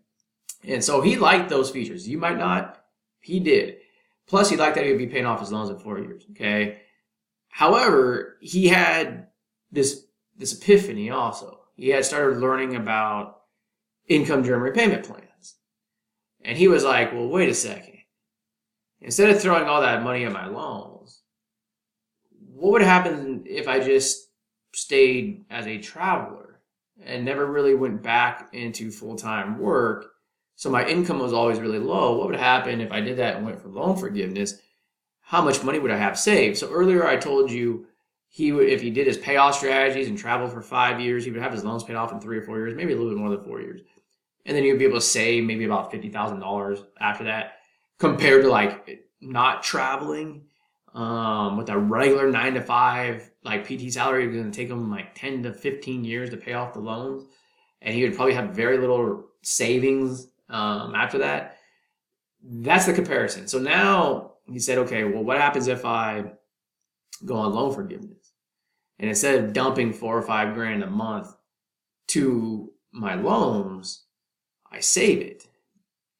And 0.65 0.83
so 0.83 1.01
he 1.01 1.15
liked 1.15 1.49
those 1.49 1.71
features. 1.71 2.07
You 2.07 2.17
might 2.17 2.37
not. 2.37 2.83
He 3.21 3.39
did. 3.39 3.77
Plus, 4.27 4.49
he 4.49 4.57
liked 4.57 4.75
that 4.75 4.83
he 4.83 4.91
would 4.91 4.97
be 4.99 5.07
paying 5.07 5.25
off 5.25 5.39
his 5.39 5.51
loans 5.51 5.69
in 5.69 5.79
four 5.79 5.99
years. 5.99 6.25
Okay. 6.31 6.81
However, 7.47 8.37
he 8.41 8.67
had 8.67 9.27
this 9.71 10.05
this 10.35 10.57
epiphany 10.57 11.09
also. 11.09 11.61
He 11.75 11.89
had 11.89 12.05
started 12.05 12.37
learning 12.37 12.75
about 12.75 13.41
income 14.07 14.41
driven 14.41 14.61
repayment 14.61 15.05
plans. 15.05 15.55
And 16.43 16.57
he 16.57 16.67
was 16.67 16.83
like, 16.83 17.11
well, 17.11 17.27
wait 17.27 17.49
a 17.49 17.53
second. 17.53 17.97
Instead 19.01 19.29
of 19.29 19.41
throwing 19.41 19.65
all 19.65 19.81
that 19.81 20.03
money 20.03 20.25
at 20.25 20.31
my 20.31 20.47
loans, 20.47 21.21
what 22.53 22.73
would 22.73 22.81
happen 22.81 23.43
if 23.45 23.67
I 23.67 23.79
just 23.79 24.29
stayed 24.73 25.45
as 25.49 25.67
a 25.67 25.79
traveler 25.79 26.61
and 27.03 27.23
never 27.23 27.45
really 27.45 27.75
went 27.75 28.01
back 28.01 28.49
into 28.53 28.91
full 28.91 29.15
time 29.15 29.59
work 29.59 30.05
so 30.57 30.71
my 30.71 30.83
income 30.85 31.19
was 31.19 31.33
always 31.33 31.59
really 31.59 31.77
low. 31.77 32.17
What 32.17 32.27
would 32.27 32.35
happen 32.35 32.81
if 32.81 32.91
I 32.91 32.99
did 32.99 33.17
that 33.17 33.35
and 33.35 33.45
went 33.45 33.61
for 33.61 33.69
loan 33.69 33.95
forgiveness? 33.95 34.59
How 35.21 35.43
much 35.43 35.63
money 35.63 35.77
would 35.77 35.91
I 35.91 35.97
have 35.97 36.17
saved? 36.17 36.57
So 36.57 36.71
earlier 36.71 37.05
I 37.05 37.15
told 37.15 37.51
you 37.51 37.85
he 38.27 38.51
would, 38.51 38.67
if 38.67 38.81
he 38.81 38.89
did 38.89 39.05
his 39.05 39.19
payoff 39.19 39.55
strategies 39.55 40.07
and 40.07 40.17
traveled 40.17 40.51
for 40.51 40.63
five 40.63 40.99
years, 40.99 41.23
he 41.23 41.29
would 41.29 41.43
have 41.43 41.53
his 41.53 41.63
loans 41.63 41.83
paid 41.83 41.95
off 41.95 42.11
in 42.11 42.19
three 42.19 42.39
or 42.39 42.41
four 42.41 42.57
years, 42.57 42.73
maybe 42.73 42.93
a 42.93 42.95
little 42.95 43.11
bit 43.11 43.19
more 43.19 43.29
than 43.29 43.43
four 43.43 43.61
years. 43.61 43.81
And 44.47 44.57
then 44.57 44.63
he 44.63 44.71
would 44.71 44.79
be 44.79 44.85
able 44.85 44.97
to 44.97 45.05
save 45.05 45.43
maybe 45.43 45.63
about 45.63 45.93
$50,000 45.93 46.85
after 46.99 47.23
that 47.25 47.59
compared 47.99 48.41
to 48.41 48.49
like 48.49 49.05
not 49.21 49.61
traveling 49.61 50.41
um, 50.95 51.57
with 51.57 51.69
a 51.69 51.77
regular 51.77 52.31
nine 52.31 52.55
to 52.55 52.61
five 52.61 53.29
like 53.43 53.67
PT 53.67 53.93
salary, 53.93 54.25
it's 54.25 54.33
going 54.33 54.49
to 54.49 54.55
take 54.55 54.69
him 54.69 54.89
like 54.89 55.13
10 55.13 55.43
to 55.43 55.53
15 55.53 56.03
years 56.03 56.31
to 56.31 56.37
pay 56.37 56.53
off 56.53 56.73
the 56.73 56.79
loans. 56.79 57.25
And 57.83 57.93
he 57.93 58.01
would 58.01 58.15
probably 58.15 58.33
have 58.33 58.55
very 58.55 58.79
little 58.79 59.25
savings 59.43 60.29
um, 60.49 60.95
after 60.95 61.19
that. 61.19 61.57
That's 62.43 62.85
the 62.85 62.93
comparison. 62.93 63.47
So 63.47 63.59
now 63.59 64.33
he 64.45 64.59
said, 64.59 64.77
okay, 64.79 65.03
well, 65.03 65.23
what 65.23 65.39
happens 65.39 65.67
if 65.67 65.85
I 65.85 66.31
go 67.25 67.35
on 67.35 67.53
loan 67.53 67.73
forgiveness? 67.73 68.31
And 68.99 69.09
instead 69.09 69.43
of 69.43 69.53
dumping 69.53 69.93
four 69.93 70.17
or 70.17 70.21
five 70.21 70.53
grand 70.53 70.83
a 70.83 70.89
month 70.89 71.27
to 72.09 72.71
my 72.91 73.15
loans, 73.15 74.05
I 74.71 74.79
save 74.79 75.21
it. 75.21 75.47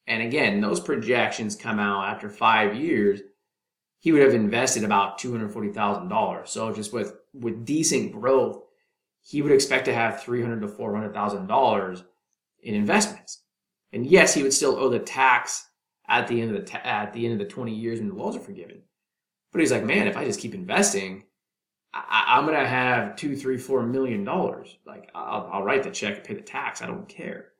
And 0.06 0.22
again, 0.22 0.60
those 0.60 0.80
projections 0.80 1.54
come 1.56 1.78
out 1.78 2.08
after 2.08 2.28
five 2.28 2.74
years. 2.74 3.20
He 4.00 4.12
would 4.12 4.22
have 4.22 4.34
invested 4.34 4.84
about 4.84 5.18
two 5.18 5.32
hundred 5.32 5.52
forty 5.52 5.70
thousand 5.70 6.08
dollars. 6.08 6.50
So 6.50 6.72
just 6.72 6.92
with 6.92 7.14
with 7.34 7.64
decent 7.64 8.12
growth, 8.12 8.62
he 9.22 9.42
would 9.42 9.52
expect 9.52 9.84
to 9.86 9.94
have 9.94 10.22
three 10.22 10.40
hundred 10.40 10.60
to 10.60 10.68
four 10.68 10.94
hundred 10.94 11.14
thousand 11.14 11.46
dollars 11.46 12.04
in 12.62 12.74
investments. 12.74 13.42
And 13.92 14.06
yes, 14.06 14.34
he 14.34 14.42
would 14.42 14.52
still 14.52 14.76
owe 14.76 14.88
the 14.88 14.98
tax 14.98 15.66
at 16.08 16.28
the 16.28 16.40
end 16.40 16.54
of 16.54 16.60
the 16.60 16.70
ta- 16.70 16.82
at 16.84 17.12
the 17.12 17.24
end 17.24 17.34
of 17.34 17.38
the 17.38 17.52
20 17.52 17.74
years 17.74 17.98
when 17.98 18.08
the 18.08 18.14
loans 18.14 18.36
are 18.36 18.40
forgiven. 18.40 18.82
But 19.52 19.60
he's 19.60 19.72
like, 19.72 19.84
man, 19.84 20.06
if 20.06 20.16
I 20.16 20.24
just 20.24 20.40
keep 20.40 20.54
investing, 20.54 21.24
I, 21.94 22.38
am 22.38 22.44
gonna 22.44 22.66
have 22.66 23.16
two, 23.16 23.34
three, 23.34 23.56
four 23.56 23.82
million 23.82 24.24
dollars. 24.24 24.76
Like 24.86 25.10
I'll, 25.14 25.48
I'll 25.52 25.62
write 25.62 25.82
the 25.82 25.90
check 25.90 26.16
and 26.16 26.24
pay 26.24 26.34
the 26.34 26.42
tax. 26.42 26.82
I 26.82 26.86
don't 26.86 27.08
care. 27.08 27.52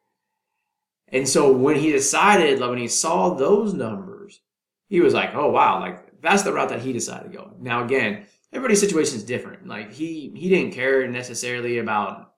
And 1.08 1.26
so 1.26 1.50
when 1.50 1.76
he 1.76 1.90
decided, 1.92 2.58
like 2.58 2.70
when 2.70 2.78
he 2.78 2.88
saw 2.88 3.34
those 3.34 3.72
numbers, 3.72 4.40
he 4.88 5.00
was 5.00 5.14
like, 5.14 5.34
oh 5.34 5.50
wow, 5.50 5.80
like 5.80 6.20
that's 6.20 6.42
the 6.42 6.52
route 6.52 6.68
that 6.68 6.82
he 6.82 6.92
decided 6.92 7.32
to 7.32 7.38
go. 7.38 7.54
Now 7.58 7.84
again, 7.84 8.26
everybody's 8.52 8.80
situation 8.80 9.16
is 9.16 9.24
different. 9.24 9.66
Like 9.66 9.92
he 9.92 10.32
he 10.36 10.48
didn't 10.48 10.74
care 10.74 11.06
necessarily 11.08 11.78
about 11.78 12.32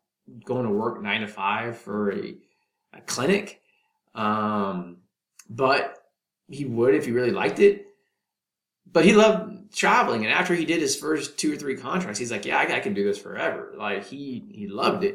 going 0.45 0.65
to 0.65 0.73
work 0.73 1.03
nine 1.03 1.23
to 1.23 1.27
five 1.27 1.77
for 1.77 2.13
a, 2.13 2.37
a 2.95 3.01
clinic. 3.03 3.60
Um, 4.15 4.99
but 5.49 5.97
he 6.49 6.65
would 6.65 6.95
if 6.95 7.05
he 7.07 7.13
really 7.13 7.31
liked 7.31 7.61
it. 7.61 7.87
but 8.93 9.05
he 9.05 9.13
loved 9.13 9.75
traveling. 9.75 10.25
And 10.25 10.33
after 10.33 10.55
he 10.55 10.65
did 10.65 10.81
his 10.81 10.97
first 10.97 11.39
two 11.39 11.53
or 11.53 11.57
three 11.57 11.77
contracts, 11.77 12.19
he's 12.19 12.31
like, 12.33 12.45
yeah, 12.45 12.59
I, 12.59 12.77
I 12.77 12.81
can 12.81 12.95
do 12.95 13.05
this 13.05 13.19
forever. 13.19 13.73
Like 13.77 14.07
he, 14.07 14.45
he 14.51 14.67
loved 14.69 15.05
it. 15.05 15.15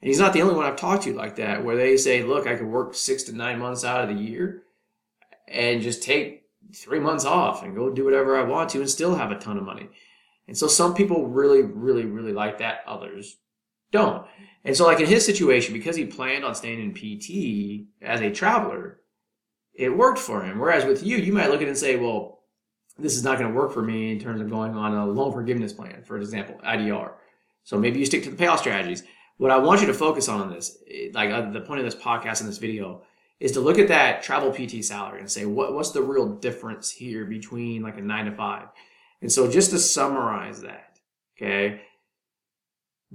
And 0.00 0.08
he's 0.08 0.20
not 0.20 0.32
the 0.32 0.42
only 0.42 0.54
one 0.54 0.66
I've 0.66 0.76
talked 0.76 1.04
to 1.04 1.14
like 1.14 1.36
that, 1.36 1.64
where 1.64 1.76
they 1.76 1.96
say, 1.96 2.22
look, 2.22 2.46
I 2.46 2.54
could 2.56 2.66
work 2.66 2.94
six 2.94 3.24
to 3.24 3.32
nine 3.32 3.58
months 3.58 3.84
out 3.84 4.02
of 4.08 4.14
the 4.14 4.22
year 4.22 4.62
and 5.48 5.82
just 5.82 6.02
take 6.02 6.44
three 6.74 7.00
months 7.00 7.24
off 7.24 7.62
and 7.62 7.74
go 7.74 7.90
do 7.90 8.04
whatever 8.04 8.36
I 8.36 8.42
want 8.42 8.70
to 8.70 8.80
and 8.80 8.90
still 8.90 9.14
have 9.14 9.30
a 9.30 9.38
ton 9.38 9.56
of 9.56 9.64
money. 9.64 9.88
And 10.46 10.56
so 10.56 10.66
some 10.68 10.94
people 10.94 11.26
really, 11.26 11.62
really, 11.62 12.04
really 12.04 12.32
like 12.32 12.58
that. 12.58 12.80
Others 12.86 13.36
don't. 13.92 14.26
And 14.64 14.76
so 14.76 14.84
like 14.84 15.00
in 15.00 15.06
his 15.06 15.24
situation, 15.24 15.72
because 15.72 15.96
he 15.96 16.04
planned 16.06 16.44
on 16.44 16.54
staying 16.54 16.80
in 16.80 16.92
PT 16.92 17.86
as 18.02 18.20
a 18.20 18.30
traveler, 18.30 19.00
it 19.74 19.96
worked 19.96 20.18
for 20.18 20.42
him. 20.42 20.58
Whereas 20.58 20.84
with 20.84 21.04
you, 21.04 21.16
you 21.16 21.32
might 21.32 21.50
look 21.50 21.60
at 21.60 21.66
it 21.66 21.68
and 21.68 21.78
say, 21.78 21.96
well, 21.96 22.40
this 22.98 23.16
is 23.16 23.22
not 23.22 23.38
going 23.38 23.52
to 23.52 23.56
work 23.56 23.72
for 23.72 23.82
me 23.82 24.10
in 24.10 24.18
terms 24.18 24.40
of 24.40 24.48
going 24.50 24.74
on 24.74 24.94
a 24.94 25.06
loan 25.06 25.32
forgiveness 25.32 25.72
plan, 25.72 26.02
for 26.02 26.16
example, 26.16 26.58
IDR. 26.64 27.12
So 27.62 27.78
maybe 27.78 27.98
you 27.98 28.06
stick 28.06 28.22
to 28.24 28.30
the 28.30 28.36
payoff 28.36 28.60
strategies. 28.60 29.02
What 29.36 29.50
I 29.50 29.58
want 29.58 29.82
you 29.82 29.86
to 29.88 29.94
focus 29.94 30.28
on 30.28 30.42
in 30.42 30.50
this, 30.50 30.78
like 31.12 31.30
uh, 31.30 31.50
the 31.50 31.60
point 31.60 31.80
of 31.80 31.84
this 31.84 31.94
podcast 31.94 32.40
and 32.40 32.48
this 32.48 32.58
video, 32.58 33.02
is 33.38 33.52
to 33.52 33.60
look 33.60 33.78
at 33.78 33.88
that 33.88 34.22
travel 34.22 34.50
PT 34.50 34.82
salary 34.82 35.20
and 35.20 35.30
say, 35.30 35.44
what, 35.44 35.74
what's 35.74 35.90
the 35.90 36.00
real 36.00 36.36
difference 36.36 36.90
here 36.90 37.26
between 37.26 37.82
like 37.82 37.98
a 37.98 38.02
nine 38.02 38.24
to 38.24 38.32
five? 38.32 38.68
And 39.20 39.30
so 39.30 39.50
just 39.50 39.70
to 39.70 39.78
summarize 39.78 40.62
that, 40.62 40.98
okay, 41.36 41.82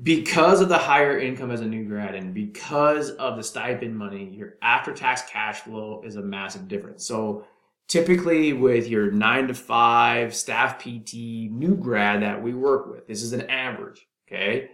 because 0.04 0.62
of 0.62 0.70
the 0.70 0.78
higher 0.78 1.20
income 1.20 1.52
as 1.52 1.62
a 1.62 1.66
new 1.66 1.86
grad 1.86 2.16
and 2.16 2.34
because 2.34 3.12
of 3.12 3.38
the 3.38 3.44
stipend 3.44 3.96
money, 3.96 4.30
your 4.34 4.56
after 4.62 4.94
tax 4.94 5.24
cash 5.30 5.60
flow 5.60 6.02
is 6.04 6.16
a 6.16 6.22
massive 6.22 6.68
difference. 6.68 7.06
So 7.06 7.46
typically 7.88 8.54
with 8.54 8.88
your 8.88 9.12
nine 9.12 9.48
to 9.48 9.54
five 9.54 10.36
staff 10.36 10.80
PT 10.80 11.14
new 11.52 11.76
grad 11.76 12.24
that 12.24 12.42
we 12.42 12.54
work 12.54 12.88
with, 12.88 13.08
this 13.08 13.22
is 13.22 13.34
an 13.34 13.50
average, 13.50 14.08
okay? 14.28 14.72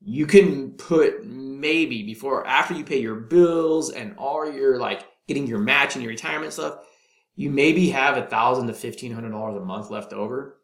You 0.00 0.26
can 0.26 0.72
put 0.72 1.26
maybe 1.26 2.04
before, 2.04 2.46
after 2.46 2.72
you 2.72 2.84
pay 2.84 3.00
your 3.00 3.16
bills 3.16 3.90
and 3.90 4.14
all 4.16 4.50
your 4.50 4.78
like 4.78 5.04
getting 5.26 5.46
your 5.46 5.58
match 5.58 5.94
and 5.94 6.02
your 6.02 6.10
retirement 6.10 6.52
stuff, 6.52 6.78
you 7.34 7.50
maybe 7.50 7.90
have 7.90 8.16
a 8.16 8.26
thousand 8.26 8.68
to 8.68 8.72
fifteen 8.72 9.12
hundred 9.12 9.30
dollars 9.30 9.56
a 9.56 9.64
month 9.64 9.90
left 9.90 10.12
over 10.12 10.60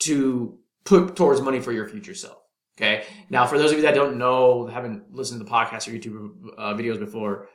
to 0.00 0.58
put 0.84 1.16
towards 1.16 1.40
money 1.40 1.60
for 1.60 1.72
your 1.72 1.88
future 1.88 2.14
self. 2.14 2.43
Okay. 2.76 3.04
Now, 3.30 3.46
for 3.46 3.56
those 3.56 3.70
of 3.70 3.76
you 3.76 3.82
that 3.82 3.94
don't 3.94 4.18
know, 4.18 4.66
haven't 4.66 5.14
listened 5.14 5.40
to 5.40 5.44
the 5.44 5.50
podcast 5.50 5.86
or 5.86 5.92
YouTube 5.92 6.32
uh, 6.58 6.74
videos 6.74 6.98
before, 6.98 7.48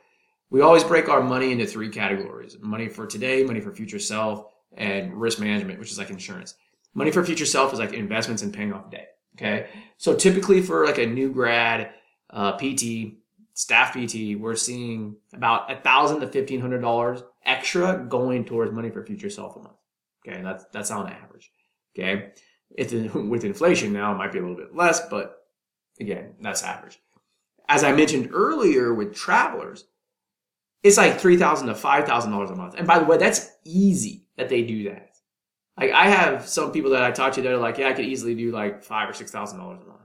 we 0.48 0.62
always 0.62 0.82
break 0.82 1.08
our 1.08 1.22
money 1.22 1.52
into 1.52 1.66
three 1.66 1.90
categories 1.90 2.56
money 2.60 2.88
for 2.88 3.06
today, 3.06 3.44
money 3.44 3.60
for 3.60 3.72
future 3.72 3.98
self, 3.98 4.46
and 4.76 5.12
risk 5.14 5.38
management, 5.38 5.78
which 5.78 5.90
is 5.90 5.98
like 5.98 6.10
insurance. 6.10 6.54
Money 6.94 7.10
for 7.10 7.24
future 7.24 7.46
self 7.46 7.72
is 7.72 7.78
like 7.78 7.92
investments 7.92 8.42
and 8.42 8.52
paying 8.52 8.72
off 8.72 8.90
debt. 8.90 9.16
Okay. 9.36 9.68
So 9.98 10.14
typically 10.14 10.60
for 10.60 10.84
like 10.86 10.98
a 10.98 11.06
new 11.06 11.32
grad, 11.32 11.92
uh, 12.30 12.52
PT, 12.52 13.14
staff 13.54 13.92
PT, 13.92 14.38
we're 14.38 14.56
seeing 14.56 15.16
about 15.32 15.70
a 15.70 15.76
thousand 15.76 16.20
to 16.20 16.26
fifteen 16.26 16.60
hundred 16.60 16.80
dollars 16.80 17.22
extra 17.44 18.06
going 18.08 18.44
towards 18.44 18.72
money 18.72 18.90
for 18.90 19.04
future 19.04 19.30
self 19.30 19.56
a 19.56 19.60
month. 19.60 19.76
Okay. 20.26 20.36
And 20.36 20.46
That's, 20.46 20.64
that's 20.72 20.90
on 20.90 21.08
average. 21.08 21.50
Okay. 21.96 22.30
With 22.78 23.44
inflation 23.44 23.92
now, 23.92 24.12
it 24.12 24.18
might 24.18 24.32
be 24.32 24.38
a 24.38 24.42
little 24.42 24.56
bit 24.56 24.74
less, 24.74 25.06
but 25.08 25.44
again, 26.00 26.34
that's 26.40 26.62
average. 26.62 26.98
As 27.68 27.84
I 27.84 27.92
mentioned 27.92 28.30
earlier 28.32 28.92
with 28.92 29.14
travelers, 29.14 29.84
it's 30.82 30.96
like 30.96 31.18
three 31.18 31.36
thousand 31.36 31.68
to 31.68 31.74
five 31.74 32.04
thousand 32.04 32.32
dollars 32.32 32.50
a 32.50 32.56
month. 32.56 32.74
And 32.76 32.86
by 32.86 32.98
the 32.98 33.04
way, 33.04 33.16
that's 33.16 33.48
easy 33.64 34.26
that 34.36 34.48
they 34.48 34.62
do 34.62 34.84
that. 34.88 35.10
Like 35.78 35.92
I 35.92 36.08
have 36.08 36.48
some 36.48 36.72
people 36.72 36.90
that 36.92 37.02
I 37.02 37.10
talk 37.10 37.34
to 37.34 37.42
that 37.42 37.52
are 37.52 37.58
like, 37.58 37.78
yeah, 37.78 37.88
I 37.88 37.92
could 37.92 38.06
easily 38.06 38.34
do 38.34 38.50
like 38.50 38.82
five 38.82 39.08
or 39.08 39.12
six 39.12 39.30
thousand 39.30 39.58
dollars 39.60 39.80
a 39.82 39.86
month. 39.86 40.00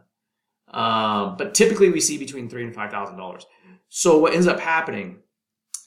Um, 0.69 1.37
but 1.37 1.53
typically 1.53 1.89
we 1.89 2.01
see 2.01 2.17
between 2.17 2.49
three 2.49 2.63
and 2.63 2.75
five 2.75 2.91
thousand 2.91 3.17
dollars. 3.17 3.45
So 3.89 4.19
what 4.19 4.33
ends 4.33 4.47
up 4.47 4.59
happening 4.59 5.19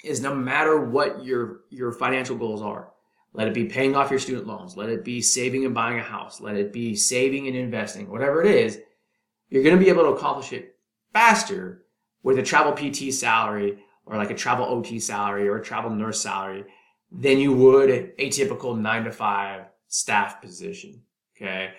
is 0.05 0.21
no 0.21 0.35
matter 0.35 0.85
what 0.85 1.25
your 1.25 1.61
your 1.71 1.93
financial 1.93 2.37
goals 2.37 2.63
are, 2.63 2.91
let 3.33 3.49
it 3.49 3.55
be 3.55 3.67
paying 3.67 3.95
off 3.95 4.11
your 4.11 4.19
student 4.19 4.47
loans, 4.47 4.77
let 4.77 4.89
it 4.89 5.05
be 5.05 5.21
saving 5.21 5.65
and 5.65 5.75
buying 5.75 5.99
a 5.99 6.03
house, 6.03 6.41
let 6.41 6.57
it 6.57 6.73
be 6.73 6.97
saving 6.97 7.47
and 7.47 7.57
investing, 7.57 8.11
whatever 8.11 8.43
it 8.43 8.51
is, 8.51 8.81
you're 9.49 9.63
going 9.63 9.77
to 9.77 9.83
be 9.83 9.91
able 9.91 10.05
to 10.05 10.11
accomplish 10.11 10.53
it 10.53 10.77
faster 11.13 11.85
with 12.23 12.39
a 12.39 12.43
travel 12.43 12.73
PT 12.73 13.13
salary 13.13 13.79
or 14.07 14.17
like 14.17 14.31
a 14.31 14.35
travel 14.35 14.67
OT 14.67 14.99
salary 14.99 15.49
or 15.49 15.59
a 15.59 15.65
travel 15.65 15.91
nurse 15.91 16.21
salary 16.21 16.65
than 17.11 17.39
you 17.39 17.53
would 17.53 18.13
a 18.19 18.29
typical 18.31 18.75
nine 18.75 19.05
to 19.05 19.13
five 19.13 19.67
staff 19.89 20.41
position. 20.41 21.03
Okay. 21.37 21.71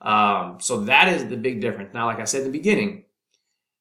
Um, 0.00 0.58
so 0.60 0.80
that 0.82 1.08
is 1.08 1.28
the 1.28 1.36
big 1.36 1.60
difference. 1.60 1.94
Now, 1.94 2.06
like 2.06 2.20
I 2.20 2.24
said 2.24 2.40
in 2.40 2.46
the 2.46 2.58
beginning, 2.58 3.04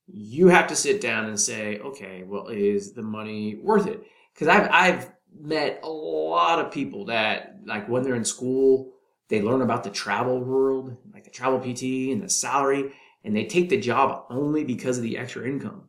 you 0.08 0.50
have 0.50 0.68
to 0.68 0.76
sit 0.76 1.02
down 1.02 1.26
and 1.26 1.40
say, 1.40 1.80
okay, 1.80 2.24
well, 2.24 2.48
is 2.48 2.94
the 2.94 3.02
money 3.02 3.56
worth 3.56 3.88
it? 3.88 4.04
Because 4.34 4.48
I've, 4.48 4.70
I've 4.72 5.12
met 5.40 5.80
a 5.84 5.90
lot 5.90 6.60
of 6.60 6.72
people 6.72 7.06
that, 7.06 7.60
like, 7.66 7.88
when 7.88 8.04
they're 8.04 8.16
in 8.16 8.26
school, 8.26 8.94
they 9.30 9.42
learn 9.42 9.62
about 9.62 9.84
the 9.84 9.90
travel 9.90 10.40
world, 10.40 10.98
like 11.14 11.24
the 11.24 11.30
travel 11.30 11.60
PT 11.60 12.12
and 12.12 12.22
the 12.22 12.30
salary, 12.30 12.94
and 13.24 13.36
they 13.36 13.46
take 13.46 13.70
the 13.70 13.80
job 13.80 14.26
only 14.30 14.64
because 14.64 14.98
of 14.98 15.04
the 15.04 15.18
extra 15.18 15.48
income. 15.48 15.84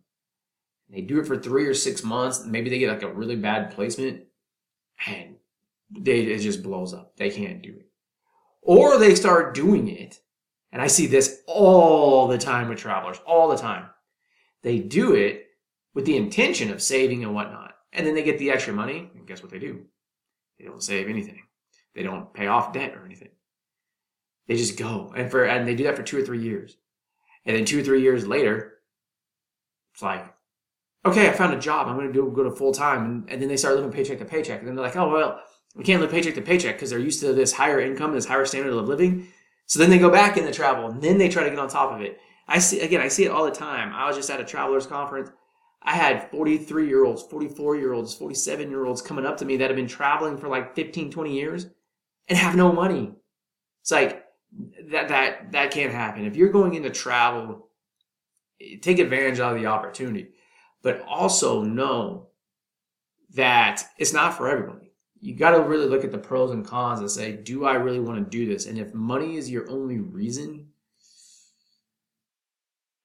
They 0.92 1.00
do 1.00 1.18
it 1.18 1.26
for 1.26 1.38
three 1.38 1.66
or 1.66 1.74
six 1.74 2.04
months. 2.04 2.44
Maybe 2.44 2.68
they 2.68 2.78
get 2.78 2.92
like 2.92 3.02
a 3.02 3.12
really 3.12 3.36
bad 3.36 3.70
placement 3.70 4.24
and 5.06 5.36
they, 5.90 6.20
it 6.20 6.38
just 6.40 6.62
blows 6.62 6.92
up. 6.92 7.16
They 7.16 7.30
can't 7.30 7.62
do 7.62 7.70
it. 7.70 7.86
Or 8.60 8.98
they 8.98 9.14
start 9.14 9.54
doing 9.54 9.88
it. 9.88 10.20
And 10.70 10.80
I 10.80 10.86
see 10.86 11.06
this 11.06 11.42
all 11.46 12.28
the 12.28 12.38
time 12.38 12.68
with 12.68 12.78
travelers, 12.78 13.18
all 13.26 13.48
the 13.48 13.56
time. 13.56 13.88
They 14.62 14.78
do 14.78 15.14
it 15.14 15.46
with 15.94 16.04
the 16.04 16.16
intention 16.16 16.70
of 16.70 16.82
saving 16.82 17.24
and 17.24 17.34
whatnot. 17.34 17.71
And 17.92 18.06
then 18.06 18.14
they 18.14 18.22
get 18.22 18.38
the 18.38 18.50
extra 18.50 18.72
money. 18.72 19.10
And 19.14 19.26
guess 19.26 19.42
what 19.42 19.50
they 19.50 19.58
do? 19.58 19.84
They 20.58 20.64
don't 20.64 20.82
save 20.82 21.08
anything. 21.08 21.42
They 21.94 22.02
don't 22.02 22.32
pay 22.32 22.46
off 22.46 22.72
debt 22.72 22.94
or 22.96 23.04
anything. 23.04 23.30
They 24.46 24.56
just 24.56 24.78
go. 24.78 25.12
And 25.16 25.30
for, 25.30 25.44
and 25.44 25.66
they 25.66 25.74
do 25.74 25.84
that 25.84 25.96
for 25.96 26.02
two 26.02 26.18
or 26.18 26.22
three 26.22 26.42
years. 26.42 26.76
And 27.44 27.56
then 27.56 27.64
two 27.64 27.80
or 27.80 27.82
three 27.82 28.02
years 28.02 28.26
later, 28.26 28.78
it's 29.92 30.02
like, 30.02 30.32
okay, 31.04 31.28
I 31.28 31.32
found 31.32 31.54
a 31.54 31.58
job. 31.58 31.88
I'm 31.88 31.96
going 31.96 32.06
to 32.06 32.12
do 32.12 32.32
go 32.34 32.44
to 32.44 32.50
full 32.50 32.72
time. 32.72 33.04
And, 33.04 33.30
and, 33.30 33.42
then 33.42 33.48
they 33.48 33.56
start 33.56 33.74
living 33.76 33.90
paycheck 33.90 34.18
to 34.18 34.24
paycheck. 34.24 34.60
And 34.60 34.68
then 34.68 34.74
they're 34.76 34.84
like, 34.84 34.96
oh, 34.96 35.10
well, 35.10 35.40
we 35.74 35.84
can't 35.84 36.00
live 36.00 36.10
paycheck 36.10 36.34
to 36.34 36.42
paycheck 36.42 36.76
because 36.76 36.90
they're 36.90 36.98
used 36.98 37.20
to 37.20 37.32
this 37.32 37.52
higher 37.52 37.80
income, 37.80 38.12
this 38.12 38.26
higher 38.26 38.44
standard 38.44 38.72
of 38.72 38.88
living. 38.88 39.28
So 39.66 39.78
then 39.78 39.90
they 39.90 39.98
go 39.98 40.10
back 40.10 40.36
into 40.36 40.52
travel 40.52 40.86
and 40.86 41.02
then 41.02 41.18
they 41.18 41.28
try 41.28 41.44
to 41.44 41.50
get 41.50 41.58
on 41.58 41.68
top 41.68 41.92
of 41.92 42.00
it. 42.00 42.18
I 42.48 42.58
see, 42.58 42.80
again, 42.80 43.00
I 43.00 43.08
see 43.08 43.24
it 43.24 43.30
all 43.30 43.44
the 43.44 43.50
time. 43.50 43.92
I 43.94 44.06
was 44.06 44.16
just 44.16 44.30
at 44.30 44.40
a 44.40 44.44
travelers 44.44 44.86
conference. 44.86 45.30
I 45.84 45.94
had 45.94 46.30
43 46.30 46.86
year 46.86 47.04
olds, 47.04 47.22
44 47.24 47.76
year 47.76 47.92
olds, 47.92 48.14
47 48.14 48.70
year 48.70 48.84
olds 48.84 49.02
coming 49.02 49.26
up 49.26 49.36
to 49.38 49.44
me 49.44 49.56
that 49.56 49.68
have 49.68 49.76
been 49.76 49.88
traveling 49.88 50.38
for 50.38 50.48
like 50.48 50.74
15, 50.74 51.10
20 51.10 51.34
years 51.34 51.66
and 52.28 52.38
have 52.38 52.54
no 52.54 52.72
money. 52.72 53.12
It's 53.80 53.90
like 53.90 54.24
that, 54.90 55.08
that, 55.08 55.52
that 55.52 55.70
can't 55.70 55.92
happen. 55.92 56.24
If 56.24 56.36
you're 56.36 56.52
going 56.52 56.74
into 56.74 56.90
travel, 56.90 57.68
take 58.80 58.98
advantage 59.00 59.40
of 59.40 59.56
the 59.56 59.66
opportunity 59.66 60.28
but 60.82 61.00
also 61.06 61.62
know 61.62 62.28
that 63.34 63.82
it's 63.98 64.12
not 64.12 64.36
for 64.36 64.48
everybody. 64.48 64.92
You 65.20 65.34
got 65.34 65.52
to 65.52 65.62
really 65.62 65.86
look 65.86 66.04
at 66.04 66.10
the 66.10 66.18
pros 66.18 66.50
and 66.50 66.66
cons 66.66 67.00
and 67.00 67.10
say, 67.10 67.36
do 67.36 67.64
I 67.64 67.74
really 67.74 68.00
want 68.00 68.18
to 68.18 68.38
do 68.38 68.52
this? 68.52 68.66
And 68.66 68.76
if 68.76 68.92
money 68.92 69.36
is 69.36 69.48
your 69.48 69.70
only 69.70 69.98
reason, 69.98 70.66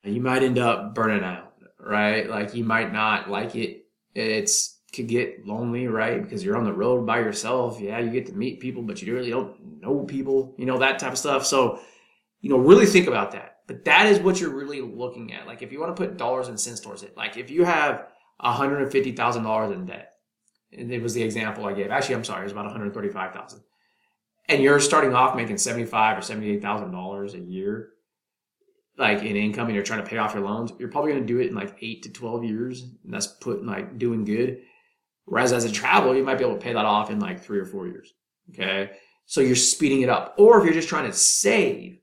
you 0.03 0.19
might 0.19 0.41
end 0.41 0.57
up 0.57 0.95
burning 0.95 1.23
out, 1.23 1.46
right? 1.79 2.29
Like 2.29 2.53
you 2.55 2.63
might 2.63 2.91
not 2.91 3.29
like 3.29 3.55
it. 3.55 3.85
It's 4.13 4.77
could 4.93 5.07
get 5.07 5.45
lonely, 5.45 5.87
right? 5.87 6.21
Because 6.21 6.43
you're 6.43 6.57
on 6.57 6.63
the 6.63 6.73
road 6.73 7.05
by 7.05 7.19
yourself. 7.19 7.79
Yeah, 7.79 7.99
you 7.99 8.09
get 8.09 8.25
to 8.27 8.33
meet 8.33 8.59
people, 8.59 8.83
but 8.83 9.01
you 9.01 9.13
really 9.13 9.29
don't 9.29 9.81
know 9.81 10.03
people, 10.03 10.55
you 10.57 10.65
know, 10.65 10.77
that 10.79 10.99
type 10.99 11.11
of 11.11 11.17
stuff. 11.17 11.45
So, 11.45 11.79
you 12.41 12.49
know, 12.49 12.57
really 12.57 12.85
think 12.85 13.07
about 13.07 13.31
that. 13.31 13.57
But 13.67 13.83
that 13.85 14.05
is 14.07 14.19
what 14.19 14.39
you're 14.39 14.55
really 14.55 14.81
looking 14.81 15.33
at. 15.33 15.45
Like 15.45 15.61
if 15.61 15.71
you 15.71 15.79
want 15.79 15.95
to 15.95 16.01
put 16.01 16.17
dollars 16.17 16.47
and 16.47 16.59
cents 16.59 16.79
towards 16.79 17.03
it, 17.03 17.17
like 17.17 17.37
if 17.37 17.49
you 17.49 17.65
have 17.65 18.07
$150,000 18.41 19.73
in 19.73 19.85
debt, 19.85 20.13
and 20.71 20.91
it 20.91 21.01
was 21.01 21.13
the 21.13 21.23
example 21.23 21.65
I 21.65 21.73
gave. 21.73 21.91
Actually, 21.91 22.15
I'm 22.15 22.23
sorry, 22.23 22.41
it 22.41 22.43
was 22.43 22.51
about 22.51 22.65
135,000. 22.65 23.61
And 24.49 24.63
you're 24.63 24.79
starting 24.79 25.13
off 25.13 25.35
making 25.35 25.57
75 25.57 26.17
or 26.17 26.21
$78,000 26.21 27.33
a 27.33 27.39
year 27.39 27.89
like 28.97 29.21
in 29.23 29.35
income 29.35 29.67
and 29.67 29.75
you're 29.75 29.83
trying 29.83 30.03
to 30.03 30.09
pay 30.09 30.17
off 30.17 30.33
your 30.33 30.43
loans, 30.43 30.71
you're 30.79 30.89
probably 30.89 31.11
going 31.11 31.25
to 31.25 31.33
do 31.33 31.39
it 31.39 31.47
in 31.47 31.55
like 31.55 31.77
8 31.81 32.03
to 32.03 32.11
12 32.11 32.43
years, 32.43 32.81
and 32.81 33.13
that's 33.13 33.27
putting 33.27 33.65
like 33.65 33.97
doing 33.97 34.25
good. 34.25 34.61
Whereas 35.25 35.53
as 35.53 35.65
a 35.65 35.71
travel, 35.71 36.15
you 36.15 36.23
might 36.23 36.37
be 36.37 36.45
able 36.45 36.55
to 36.55 36.61
pay 36.61 36.73
that 36.73 36.85
off 36.85 37.11
in 37.11 37.19
like 37.19 37.43
3 37.43 37.59
or 37.59 37.65
4 37.65 37.87
years. 37.87 38.13
Okay? 38.51 38.91
So 39.25 39.41
you're 39.41 39.55
speeding 39.55 40.01
it 40.01 40.09
up. 40.09 40.35
Or 40.37 40.57
if 40.57 40.65
you're 40.65 40.73
just 40.73 40.87
trying 40.87 41.05
to 41.05 41.13
save, 41.13 41.99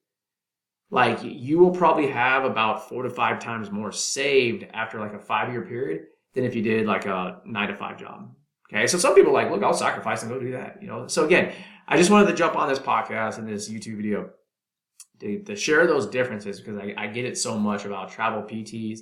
like 0.91 1.19
you 1.23 1.59
will 1.59 1.71
probably 1.71 2.09
have 2.09 2.45
about 2.45 2.89
four 2.89 3.03
to 3.03 3.11
five 3.11 3.41
times 3.41 3.71
more 3.71 3.91
saved 3.91 4.67
after 4.73 5.01
like 5.01 5.15
a 5.15 5.19
five 5.19 5.51
year 5.51 5.63
period 5.63 6.03
than 6.35 6.45
if 6.45 6.55
you 6.55 6.63
did 6.63 6.87
like 6.87 7.07
a 7.07 7.41
nine 7.45 7.69
to 7.69 7.75
five 7.75 7.99
job. 7.99 8.31
Okay, 8.73 8.87
so 8.87 8.99
some 8.99 9.15
people 9.15 9.33
like, 9.33 9.51
look, 9.51 9.63
I'll 9.63 9.75
sacrifice 9.75 10.23
and 10.23 10.31
go 10.31 10.39
do 10.39 10.53
that. 10.53 10.79
You 10.81 10.89
know, 10.89 11.07
so 11.07 11.25
again, 11.25 11.53
I 11.89 11.97
just 11.97 12.11
wanted 12.11 12.29
to 12.29 12.35
jump 12.35 12.57
on 12.57 12.69
this 12.69 12.79
podcast 12.79 13.39
and 13.39 13.49
this 13.49 13.69
YouTube 13.69 13.97
video 13.97 14.31
to, 15.21 15.39
to 15.41 15.57
share 15.57 15.87
those 15.87 16.07
differences 16.07 16.61
because 16.61 16.79
I, 16.79 16.95
I 16.97 17.07
get 17.07 17.25
it 17.25 17.39
so 17.39 17.59
much 17.59 17.85
about 17.85 18.11
travel 18.11 18.43
PTs. 18.43 19.01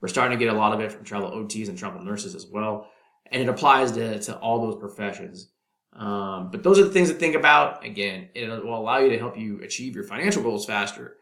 We're 0.00 0.08
starting 0.08 0.36
to 0.36 0.44
get 0.44 0.52
a 0.52 0.56
lot 0.56 0.72
of 0.72 0.80
it 0.80 0.92
from 0.92 1.04
travel 1.04 1.30
OTs 1.30 1.68
and 1.68 1.78
travel 1.78 2.02
nurses 2.02 2.34
as 2.34 2.46
well, 2.46 2.90
and 3.30 3.42
it 3.42 3.48
applies 3.48 3.92
to 3.92 4.18
to 4.20 4.36
all 4.38 4.60
those 4.60 4.80
professions. 4.80 5.48
Um, 5.94 6.50
but 6.50 6.62
those 6.62 6.78
are 6.78 6.84
the 6.84 6.90
things 6.90 7.08
to 7.10 7.14
think 7.14 7.34
about. 7.34 7.84
Again, 7.84 8.28
it 8.34 8.48
will 8.48 8.76
allow 8.76 8.98
you 8.98 9.10
to 9.10 9.18
help 9.18 9.38
you 9.38 9.60
achieve 9.62 9.94
your 9.94 10.04
financial 10.04 10.42
goals 10.42 10.64
faster. 10.64 11.16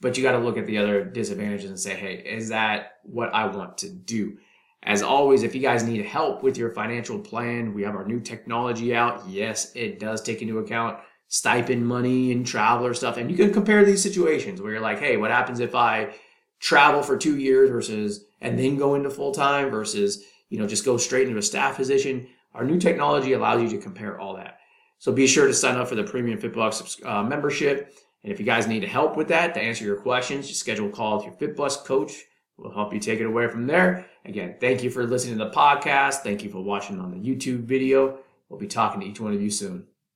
But 0.00 0.16
you 0.16 0.22
got 0.22 0.32
to 0.32 0.38
look 0.38 0.58
at 0.58 0.66
the 0.66 0.78
other 0.78 1.04
disadvantages 1.04 1.70
and 1.70 1.78
say, 1.78 1.94
hey, 1.94 2.16
is 2.16 2.48
that 2.48 2.98
what 3.04 3.32
I 3.34 3.46
want 3.46 3.78
to 3.78 3.90
do? 3.90 4.38
As 4.82 5.02
always, 5.02 5.42
if 5.42 5.54
you 5.54 5.62
guys 5.62 5.82
need 5.82 6.04
help 6.04 6.42
with 6.42 6.58
your 6.58 6.70
financial 6.70 7.18
plan, 7.18 7.72
we 7.72 7.82
have 7.84 7.94
our 7.94 8.04
new 8.04 8.20
technology 8.20 8.94
out. 8.94 9.26
Yes, 9.26 9.72
it 9.74 9.98
does 9.98 10.20
take 10.20 10.42
into 10.42 10.58
account 10.58 10.98
stipend 11.28 11.86
money 11.86 12.32
and 12.32 12.46
traveler 12.46 12.94
stuff. 12.94 13.16
And 13.16 13.30
you 13.30 13.36
can 13.36 13.52
compare 13.52 13.84
these 13.84 14.02
situations 14.02 14.60
where 14.60 14.72
you're 14.72 14.80
like, 14.80 14.98
hey, 14.98 15.16
what 15.16 15.30
happens 15.30 15.60
if 15.60 15.74
I 15.74 16.14
travel 16.60 17.02
for 17.02 17.16
two 17.16 17.38
years 17.38 17.70
versus 17.70 18.26
and 18.40 18.58
then 18.58 18.76
go 18.76 18.94
into 18.94 19.10
full 19.10 19.32
time 19.32 19.70
versus, 19.70 20.24
you 20.48 20.58
know, 20.58 20.66
just 20.66 20.84
go 20.84 20.96
straight 20.96 21.26
into 21.26 21.38
a 21.38 21.42
staff 21.42 21.76
position? 21.76 22.26
Our 22.54 22.64
new 22.64 22.78
technology 22.78 23.32
allows 23.32 23.62
you 23.62 23.68
to 23.70 23.78
compare 23.78 24.20
all 24.20 24.36
that. 24.36 24.58
So 24.98 25.12
be 25.12 25.26
sure 25.26 25.46
to 25.46 25.54
sign 25.54 25.76
up 25.76 25.88
for 25.88 25.96
the 25.96 26.04
premium 26.04 26.40
FitBUX 26.40 27.04
uh, 27.04 27.22
membership. 27.24 27.92
And 28.22 28.32
if 28.32 28.38
you 28.38 28.46
guys 28.46 28.66
need 28.66 28.84
help 28.84 29.16
with 29.16 29.28
that 29.28 29.54
to 29.54 29.60
answer 29.60 29.84
your 29.84 29.96
questions, 29.96 30.48
just 30.48 30.60
schedule 30.60 30.88
a 30.88 30.92
call 30.92 31.16
with 31.16 31.26
your 31.26 31.54
FitBUX 31.54 31.84
coach. 31.84 32.12
We'll 32.56 32.72
help 32.72 32.94
you 32.94 33.00
take 33.00 33.20
it 33.20 33.26
away 33.26 33.48
from 33.48 33.66
there. 33.66 34.06
Again, 34.24 34.56
thank 34.60 34.82
you 34.82 34.90
for 34.90 35.04
listening 35.04 35.38
to 35.38 35.44
the 35.44 35.50
podcast. 35.50 36.20
Thank 36.20 36.44
you 36.44 36.50
for 36.50 36.62
watching 36.62 37.00
on 37.00 37.10
the 37.10 37.18
YouTube 37.18 37.64
video. 37.64 38.18
We'll 38.48 38.60
be 38.60 38.68
talking 38.68 39.00
to 39.00 39.06
each 39.06 39.20
one 39.20 39.34
of 39.34 39.42
you 39.42 39.50
soon. 39.50 39.93